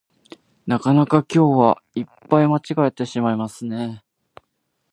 [0.65, 4.03] なかなか今日はいっぱい間違えてしまっていますね